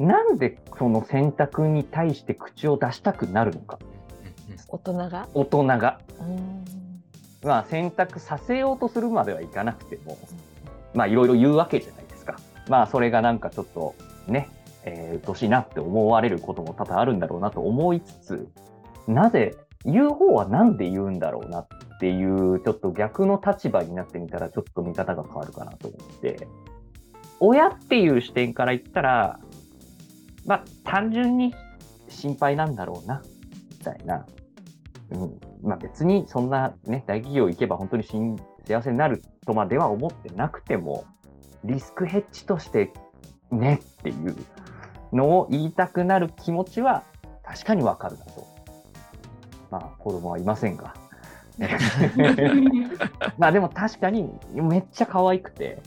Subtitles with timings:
[0.00, 3.78] なんでその選択に対して口を出したくなるのか？
[4.66, 5.28] 大人が？
[5.34, 6.64] 大人が、うん。
[7.42, 10.18] まあ、選択させようとするまではいかなくても
[10.94, 12.38] まあいろいろ言うわけじゃないですか。
[12.68, 13.94] まあそれがなんかちょっと
[14.26, 14.48] ね
[14.86, 18.48] えー、うっとうしいなって思われることも多々あるんだろうなと思いつつ
[19.06, 19.54] なぜ
[19.84, 21.68] 言う方はなんで言うんだろうなっ
[22.00, 26.48] ていうちょっと逆の立場になってみたらちょっと見方が変わるかなと思って。
[27.42, 29.40] 親っていう視点から言ったら
[30.46, 31.54] まあ単純に
[32.08, 33.22] 心配なんだろうな
[33.70, 34.26] みたいな、
[35.10, 41.04] うんまあ、別にそんなね大企業行けば本当に幸せになるとまでは思ってなくても
[41.64, 42.92] リスクヘッジとして
[43.50, 44.36] ねっていう
[45.12, 47.04] のを言いたくなる気持ちは
[47.44, 48.46] 確かにわかるなと。
[49.70, 50.94] まあ子供はいませんが。
[53.38, 55.82] まあでも確かにめっちゃ可愛くて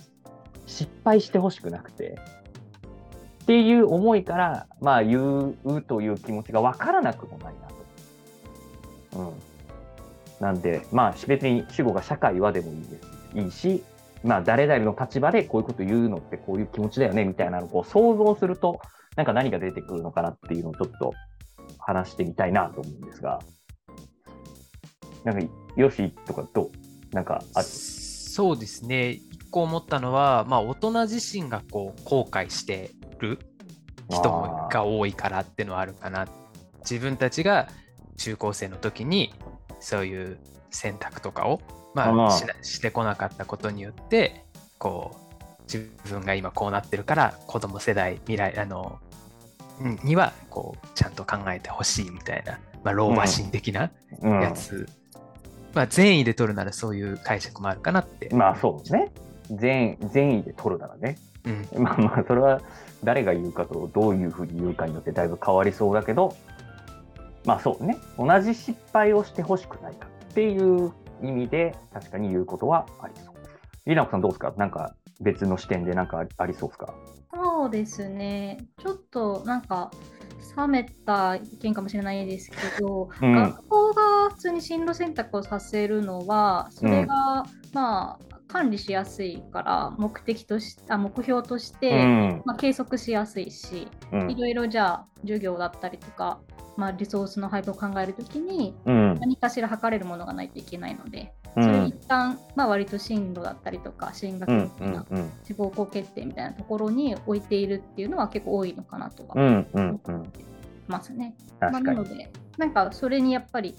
[0.65, 2.19] 失敗してほしくなくて
[3.43, 9.19] っていう思いからまあ言うという気持ちがわからなくもないなと。
[9.19, 9.33] うん。
[10.39, 12.97] なんでまあ別に主語が社会はでもいいです
[13.35, 13.83] いいし
[14.23, 18.79] まあ誰々の立場でこういうこと言うのってこういう気持ちだよねみたいなのをこう想像すると
[19.15, 21.13] なんか何が出てくるのかなっていうのをちょっと
[21.77, 23.39] 話してみたいなと思うんですが、
[25.23, 27.15] なんか、よしとかどう？
[27.15, 29.11] なんかあそうですね。
[29.11, 32.89] 一個思ったのは、まあ、大人自身がこう後悔して
[33.23, 33.39] る
[34.09, 36.27] 人もが多いからっていうのはあるかな。
[36.81, 37.69] 自分たちが
[38.17, 39.33] 中高生の時に
[39.79, 40.37] そういう
[40.69, 41.61] 選択とかを、
[41.93, 44.43] まあ、あしなしてこなかったことによって
[44.77, 48.99] こう自分が今こうなってるから子供世代未来あの
[49.81, 54.87] んにはこうちゃんと考えてほしいみたいな、まあ、老婆心的なうんやつ、
[55.73, 58.29] まあ、善意で取るならそういう解釈もあるかなって。
[58.33, 59.11] まあそうですね。
[59.51, 61.17] 善善意で取るならね。
[61.45, 62.61] うんまあまあ、それは
[63.03, 66.35] 誰が言うかとどういうふうに言うかによってだいぶ変わりそうだけど、
[67.45, 67.97] まあそうね。
[68.17, 73.35] 同じ失敗をしてほしくないかっていう意味で確かに言うことはありそう。
[73.85, 74.53] りなこさんどうですか？
[74.57, 76.93] なんか別の視点でなんかありそうですか？
[77.33, 78.57] そうですね。
[78.81, 79.91] ちょっとなんか
[80.55, 87.43] 冷めた意見かもしれないですけど、うん学校が普通に進路選択をさせるのは、それが、
[87.73, 92.41] まあ管理しやすいから目的としあ目標として、うん。
[92.45, 96.39] まあ、計測しやすいし、うんいろいろじゃあ授業だったりとか、
[96.77, 99.15] まあ、リソースの配分を考えるときにうん。
[99.19, 109.33] 何かしら測れるものがないといけないので、うんそれ一旦、まあ、割と進路だったりとか進学うんみたいな、うん志望校決定みたいなところに置いているっていうのは結構多いのかなとは
[109.73, 109.95] 思。
[109.95, 110.45] って
[110.87, 111.35] ますね。
[111.59, 111.71] まあ。
[111.71, 113.75] なのでなんかそれにやっぱり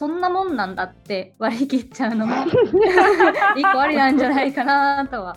[0.00, 2.34] そんなもんなんだって 割り切っちゃうのも
[3.54, 5.36] 一個ありなんじゃないかなとは。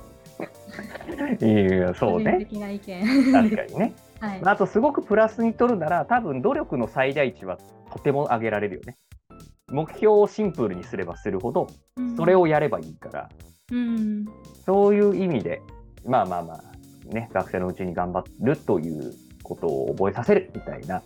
[1.41, 2.37] いや、そうね。
[2.39, 3.05] 的な意見。
[3.33, 3.93] 確かにね。
[4.21, 4.41] はい。
[4.41, 7.57] あとすごくプラスに取るなら多分努力の最大値は
[7.91, 8.95] とても上げられるよね。
[9.69, 13.29] 目標をシンプルにすればするほどうんそれをやればいいから、
[13.71, 14.25] うん
[14.65, 15.61] そういう意味で
[16.05, 19.11] まあまあまあね学生のうちに頑張るという
[19.43, 21.01] ことを覚えさせるみたいな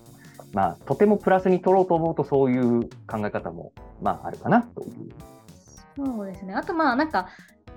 [0.53, 3.71] まあとてもプラスに取ろうと思うとそういう考え方も
[4.01, 4.89] まああるかなという。
[5.95, 6.53] そうですね。
[6.53, 7.27] あとまあなんか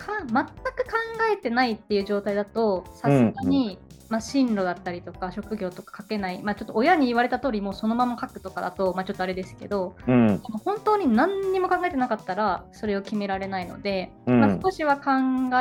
[0.00, 0.96] か全く考
[1.32, 15.10] えてないっていう状態だとさすがに、まあ、進路だったりとか職業とか書けない、まあ、ちょっと親に言われた通りもうそのまま書くとかだと、まあ、ちょっとあれですけどうんでも本当に何にも考えてなかったらそれを決められないので、うんまあ、少しは考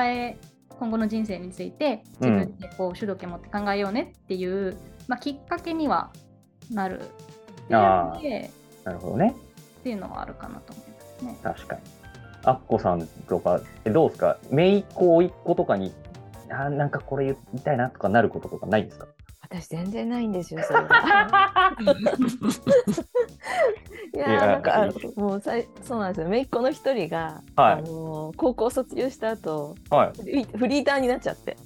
[0.02, 0.40] え
[0.80, 4.78] 今後の人生について自分でこう主導権持って考えようねっていう、
[5.08, 6.12] まあ、きっかけには
[6.70, 8.52] なるっていうので
[8.84, 9.36] なるほどね
[9.80, 11.38] っていうのはあるかなと思いますね。
[11.44, 11.82] 確かに。
[12.44, 14.38] アッコさんとかえどうですか？
[14.52, 15.94] 姪っ子甥っ子とかに
[16.50, 19.08] あーなんかこれ言いたいなとかなることとかないですか？
[19.50, 21.76] 私全然ないんですよそれが
[24.14, 30.46] いやなんかもうさいそうなんですよ姪っ子の一人が、はいあのー高校卒業した後はい。
[30.58, 31.58] フリーターになっちゃって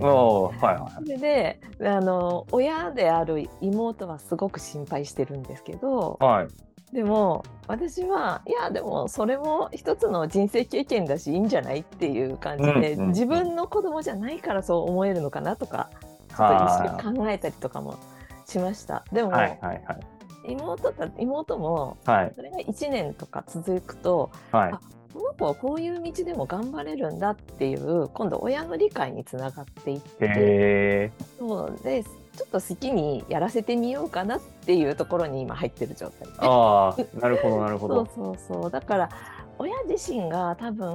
[0.00, 6.24] おーはいはそれであの親である妹はすごく心配してるんですけどい。
[6.24, 6.48] はい。
[6.92, 15.90] でも私はいやでもそれも一つの人生経験だしいいんじゃないっていう感じで、うんうん自分の子供じゃないからそう思えるのかなとか
[16.36, 17.98] ちょっとは一緒に考えたりとかも
[18.44, 19.04] しました。
[19.12, 20.00] でも、いはいはいはい。
[20.48, 24.80] 妹た妹もはいそれが1年とか続くとはいあ。
[25.12, 36.46] この子はこういう道でも頑張れるんだっていう今度親の理解につながっていってへそうでちょっと好きにやらせてみようかなっていうところに今入ってる状態ー。
[36.46, 38.10] ああ、なるほどなるほそうど。
[38.14, 39.08] そうそうだから
[39.58, 40.88] 親自身が多分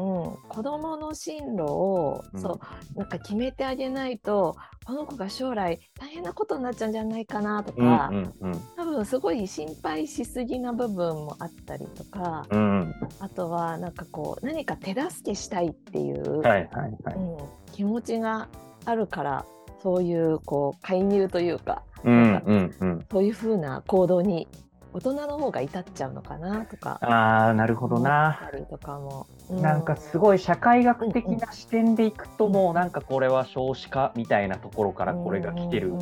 [0.48, 2.60] 子供の進路を、うんそ
[2.96, 4.56] うなんか決めてあげないと
[4.86, 17.16] この子が将来大変なことになっちゃうんじゃないかなとか、うんうん多分すごい心配しすぎな部分もあったりとか、うんうんあとはなんかこう何か手助けしたいっていう、はいはいはい。
[17.16, 17.38] うん、
[17.72, 18.48] 気持ちが
[18.86, 19.46] あるから
[19.82, 23.06] そういうこう介入というかうんうんうん。
[23.12, 24.48] そういうふうな行動に
[24.94, 27.00] 大人の方が至っちゃうのかなとか。
[27.02, 28.40] ああ、なるほどな。
[28.70, 35.94] とかも、なんかすいごい社会学的な視点でいくともうなんかこれは少子化みたいなところからこれが来てる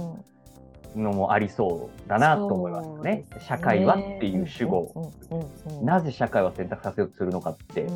[0.95, 3.25] のもありそうだなと思いますね。
[3.47, 5.11] 社会はっていう主語。
[5.83, 7.87] なぜ社会は選択させようとするのかって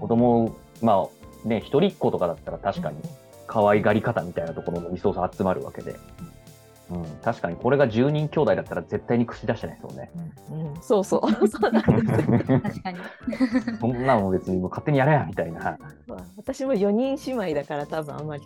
[0.00, 1.06] 子供をま
[1.44, 2.98] あね一人っ子とかだったら確かに
[3.46, 5.96] 可愛がり方みたいなところのリソース集まるわけで。
[6.92, 10.10] うん、確かにこれが10人兄弟だったら絶対に口出してないですもんね。
[10.50, 12.98] うんうんそうそう そうなんですよ確かに。
[13.80, 15.78] そんなの別にもう勝手にやれやみたいな。
[16.36, 18.42] 私も4人姉妹だから多分あんまり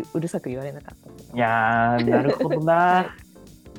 [0.00, 3.06] ううるさく言われなかったいやー、なるほどな。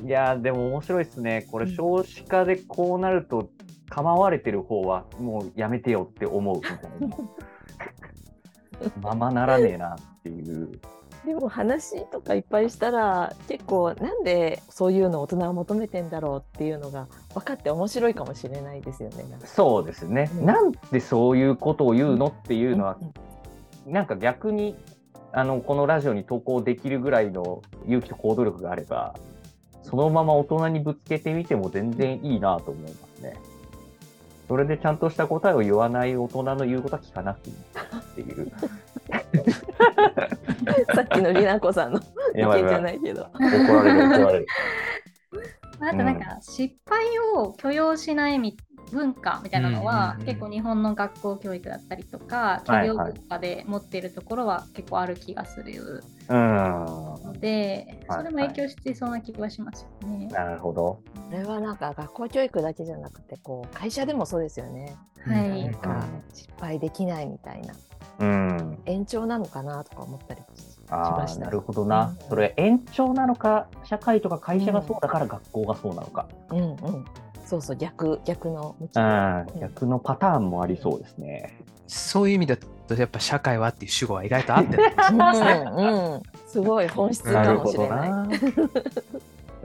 [0.04, 1.46] いやー、でも面白いですね。
[1.50, 3.48] これ少子化でこうなると
[3.88, 7.16] 構われてる方はもうやめてよって思うみたいな。
[9.00, 10.80] ままならねえなっていう。
[11.26, 19.24] でも話とかいっぱいしたら結構なんでそういうのを大人は求めてんだろうっていうのが分かって面白いかもしれないですよね。
[19.44, 20.30] そうですね。
[20.38, 22.98] うんなんでそういうことを言うのっていうのは
[23.86, 24.76] う、んなんか逆に
[25.32, 29.14] あのこのラジオに投稿できるぐらいの勇気と行動力があれば、
[29.82, 33.36] そのまま大人にぶつけてみても全然いいなと思いますね。
[34.46, 38.52] それでちゃんとした答えを言わない大人の言うことは聞かなくていいっていう。
[40.94, 42.00] さっきのりなこさんの
[42.34, 43.28] 意見じゃないけど。
[43.34, 44.46] 怒られる怒られる。
[45.80, 48.56] あとなんか失敗を許容しないみ
[48.92, 56.54] 文化みたいなのは、結構日本の学校教育だったりとかはい企業文化で持っているところは結構ある気がするうん。
[56.56, 60.28] ので、はいそれも影響してそうな気がしますよね。
[60.28, 61.00] なるほど。
[61.14, 64.94] これはなんか学校教育だけじゃなくてこう会社でもそうですよね。
[65.26, 67.74] はいなんか失敗できないみたいな
[68.18, 68.78] うん。
[68.86, 70.44] 延長なのかなとか思ったりし
[70.86, 71.40] ました。
[71.40, 72.14] なるほどな。
[72.28, 76.28] それ延長なのか、社会とか会社がそうだから学校がそうなのか。
[76.50, 77.04] うんうん。
[77.44, 78.76] そうそう逆逆の。
[79.60, 81.58] 逆のパターンもありそうですね。
[81.86, 84.94] そういう意味だとやっぱ社会はっていう主語は意外と合ってるね。
[85.10, 86.22] うんうん。
[86.46, 88.10] すごい本質かもしれない。
[88.10, 88.28] な。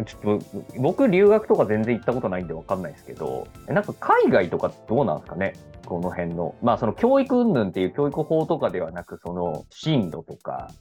[0.05, 0.45] ちょっと
[0.77, 5.53] 僕、留学とか全然行ったことないんで分かんないですけど、なんか海外とかどうなんですかね、
[5.85, 6.55] この辺の。
[6.61, 10.71] まあ、その教育云々っていう教育法とかではなく、その進路とか、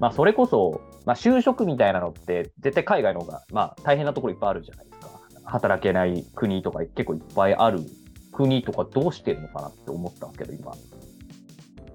[0.00, 5.08] まあ、それこそ、まあ、就職みたいなのって、絶対海外の方が、まあ、大変なところいっぱいあるじゃないですか。
[5.44, 7.80] 働けない国とか結構いっぱいある
[8.32, 10.72] 国とかどうしてるのかなって思ったんですけど、今。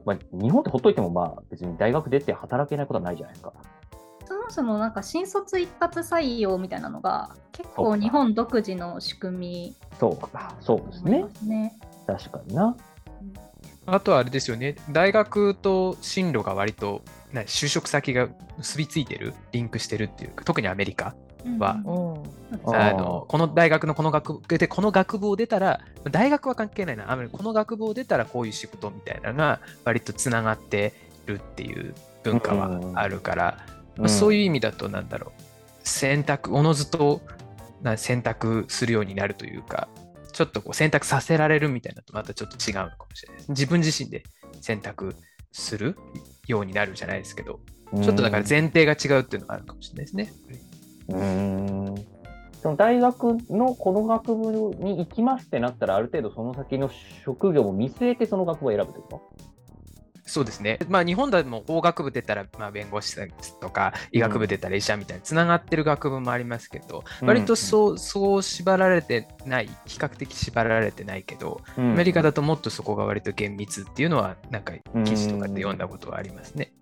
[0.05, 3.53] まあ、日本ってほっといても、まあ、別に大学出て働けないことはないじゃないですか。
[4.27, 11.25] そもそもなんか新卒一発採用みたいなのが結構日本独自の仕組みそうか、そうですね。
[11.43, 11.79] ね。
[12.05, 12.75] 確かにな。
[13.87, 21.15] あとはあれですよね、大学と進路が割とな就職先が結びついてる、リンクしてるっていうか、特にアメリカ
[21.59, 21.77] は。
[21.85, 22.75] うんうん。
[22.75, 25.81] あのこの大学のこの学部でこの学部を出たら
[26.11, 27.11] 大学は関係ないな。
[27.11, 30.93] あこの学部を出たらこういう仕事みたいなのが割とつながって
[31.25, 33.57] るっていう文化はあるから、
[33.97, 35.41] まあそういう意味だとなんだろう。
[35.83, 37.21] 選択おのずと
[37.81, 39.87] な選択するようになるというか
[40.33, 43.37] ちょっとこう選択させられるみたいなのとまたちょっと違うのかもしれない。
[43.37, 44.23] です自分自身で
[44.61, 45.15] 選択
[45.51, 45.95] する
[46.47, 47.59] ようになるじゃないですけど
[47.93, 48.03] うん。
[48.03, 50.33] ちょっとだから前提が違うっていうのがあるかもしれないですね。
[51.09, 52.15] うーん。
[52.61, 56.89] その大学のこの学部に行きますってなったら、ある程度その先の
[57.23, 59.21] 職業も見据えてその学部を選ぶってこ
[60.25, 60.79] そうですね。
[60.89, 63.15] まあ日本でも法学部出たらまあ弁護士
[63.61, 74.73] とか医学部出たら医者みたいなつながってる学部もありますけど、うん割とそうそう縛られてない比較的縛られてないけど、と、アメリカだともっとそこが割と厳密っていうのはなんか
[75.05, 76.73] 記事とかで読んだことはありますね。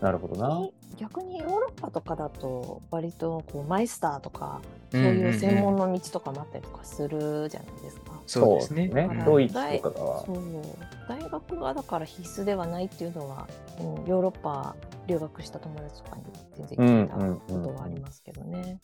[0.00, 0.68] なるほどな。
[0.96, 8.20] 逆にヨーロッパとかだと割とこうマイスターとかそういう専門の道とかもあったりとかするじゃないですか。
[8.26, 8.88] そうですね。
[9.24, 10.62] ドイツとかがそう
[11.08, 13.46] 大学がだから必須ではないっていうのは、
[13.78, 14.74] うん、ヨーロッパ
[15.06, 16.24] 留学した友達とかに
[16.56, 18.80] 全然聞いたことはありますけどね。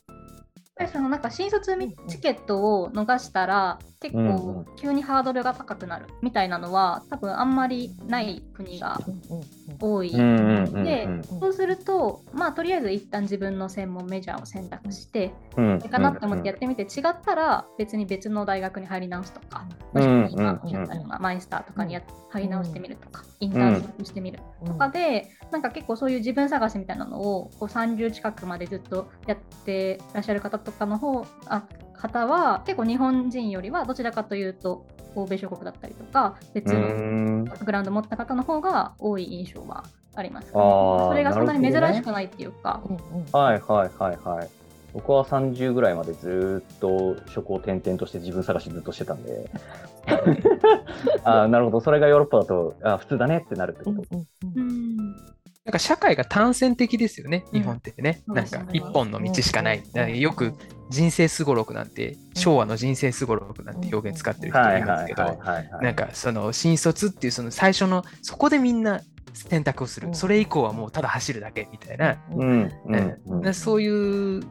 [0.77, 8.99] やっぱりそのなんか新卒みチケットを逃したら結構ん急にハードルが高くなるみたいなのは多分あんまりない国が
[9.79, 10.11] 多い。
[10.11, 11.07] で
[11.39, 15.81] そうすると、まあ、とりあえず一旦自分の専門メジャーを選択して、うん。
[15.83, 19.65] いいかなと思ってやってみて、違ったら別に別の大学に入り直すとか、
[21.19, 31.63] マイスターとかにや入り直してみるとか、インターンシップしてみるとかで、なんか結構そういう自分探しみたいなのをこう30近くまでずっとやってらっしゃる方とかの方あ
[31.95, 39.83] 方は結構日本人よりはどちらかというと欧米諸国だったりとか別うのんバックグラウンドを持った方の方が多い印象は
[40.15, 44.49] あります、あーそれがそんなに珍しくないっていうか、うんうんはいはいはいはい。
[44.93, 49.49] 僕は30ぐらいまでずっと職を転々として自分探しずっとしてたんで。
[51.25, 51.81] あーなるほど。
[51.81, 54.15] それがヨーロッパだとあ普通だねってなるってうんこと。
[54.15, 54.84] うんうん
[55.65, 57.59] なんか社会が単線的ですよね、うん。
[57.59, 58.21] 日本ってね。
[58.27, 59.83] そうなんか一本の道しかない。
[59.93, 60.53] うんよく
[60.91, 65.23] 人生すごろくなんて、昭和の人生すごろくなんて表現使ってる人はいいはいますけど。
[65.81, 69.01] なんかその新卒っていうその最初のそこでみんな
[69.33, 70.13] 選択をする、うん。
[70.13, 73.53] それ以降はもうただ走るだけみたいな、うん。
[73.55, 74.43] そういう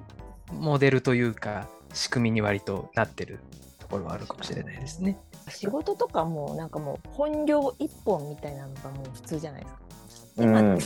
[0.53, 3.39] モデルというか仕組みに割となってる
[3.79, 5.17] ところはあるかもしれないですね。
[5.49, 9.84] 仕事とかもなんかもう本業一本みたいなのがもう普通じゃないですか。
[10.37, 10.79] うん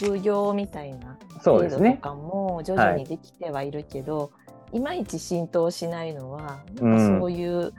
[0.00, 1.96] 副業みたいな制度と。
[1.96, 4.30] かも徐々にできてはいるけど、
[4.72, 7.72] い、まいち浸透しないのはうんなんかそういう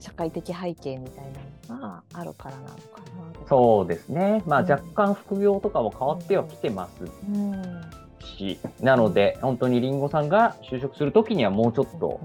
[0.00, 1.24] 社会的背景みたい
[1.68, 3.46] なのがあるからなのかな。
[3.48, 4.42] そうですね。
[4.46, 8.00] まあうん若干副業とかも変わってはきてますうん
[8.40, 12.20] し、なので本当にりんごさんが就職するときにはもうちょっと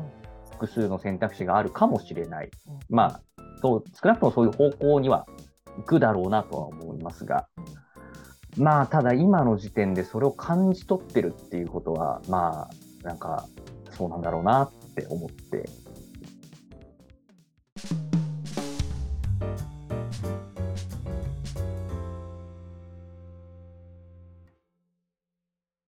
[0.51, 2.49] 複数の選択肢があるかもしれない。
[2.89, 5.25] まあ、そう少なくともそういう方向には
[5.77, 7.47] 行くだろうなとは思いますが、
[8.57, 13.47] まあ、ただ今の時点でそれを感じ取ってるっていうことは、まあ、なんか、
[13.91, 15.69] そうなんだろうなって思って。